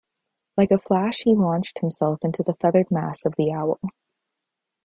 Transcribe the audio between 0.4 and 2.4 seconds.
Like a flash he launched himself